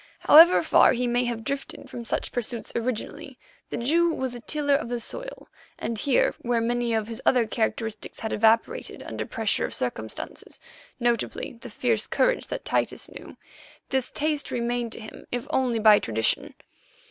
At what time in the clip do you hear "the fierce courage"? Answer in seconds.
11.61-12.47